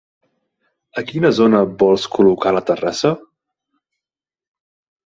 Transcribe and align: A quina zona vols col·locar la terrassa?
A 1.01 1.03
quina 1.11 1.31
zona 1.41 1.61
vols 1.83 2.09
col·locar 2.17 2.55
la 2.57 2.65
terrassa? 2.73 3.13